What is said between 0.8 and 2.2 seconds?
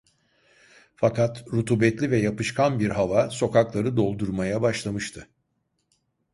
Fakat rutubetli ve